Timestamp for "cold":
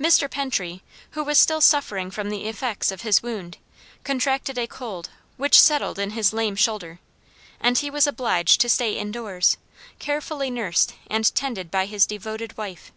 4.68-5.10